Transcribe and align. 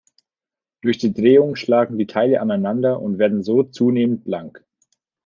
Durch 0.81 0.97
die 0.97 1.13
Drehung 1.13 1.55
schlagen 1.55 1.99
die 1.99 2.07
Teile 2.07 2.41
aneinander 2.41 2.99
und 2.99 3.19
werden 3.19 3.43
so 3.43 3.61
zunehmend 3.61 4.23
blank. 4.23 4.65